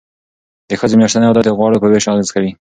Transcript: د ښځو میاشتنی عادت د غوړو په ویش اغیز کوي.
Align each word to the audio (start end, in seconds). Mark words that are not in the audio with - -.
د 0.69 0.71
ښځو 0.79 0.95
میاشتنی 0.99 1.27
عادت 1.29 1.43
د 1.45 1.49
غوړو 1.57 1.81
په 1.81 1.87
ویش 1.89 2.05
اغیز 2.13 2.29
کوي. 2.35 2.51